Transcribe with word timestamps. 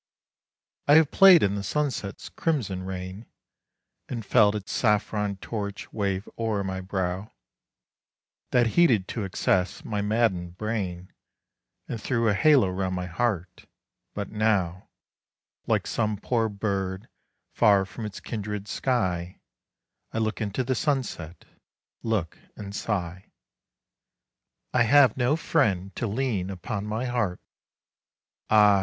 I 0.87 0.95
have 0.95 1.11
played 1.11 1.43
in 1.43 1.53
the 1.53 1.61
sunset's 1.61 2.29
crimson 2.29 2.81
rain, 2.81 3.27
And 4.09 4.25
felt 4.25 4.55
its 4.55 4.71
saffron 4.71 5.35
torch 5.37 5.93
wave 5.93 6.27
o'er 6.39 6.63
my 6.63 6.81
brow, 6.81 7.33
That 8.49 8.65
heated 8.73 9.07
to 9.09 9.23
excess 9.23 9.85
my 9.85 10.01
maddened 10.01 10.57
brain, 10.57 11.13
And 11.87 12.01
threw 12.01 12.27
a 12.29 12.33
halo 12.33 12.69
'round 12.71 12.95
my 12.95 13.05
heart 13.05 13.67
but 14.15 14.31
now, 14.31 14.89
Like 15.67 15.85
some 15.85 16.17
poor 16.17 16.49
bird 16.49 17.07
far 17.53 17.85
from 17.85 18.03
its 18.03 18.19
kindred 18.19 18.67
sky, 18.67 19.39
I 20.11 20.17
look 20.17 20.41
into 20.41 20.63
the 20.63 20.73
sunset 20.73 21.45
look 22.01 22.39
and 22.55 22.75
sigh. 22.75 23.29
I 24.73 24.81
have 24.81 25.15
no 25.15 25.35
friend 25.35 25.95
to 25.97 26.07
lean 26.07 26.49
upon 26.49 26.87
my 26.87 27.05
heart, 27.05 27.39
Ah! 28.49 28.79